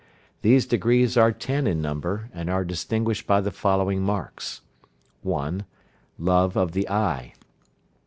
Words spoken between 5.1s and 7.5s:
1. Love of the eye.